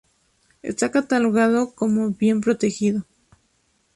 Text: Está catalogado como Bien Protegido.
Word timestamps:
Está 0.63 0.89
catalogado 0.89 1.75
como 1.75 2.09
Bien 2.09 2.41
Protegido. 2.41 3.05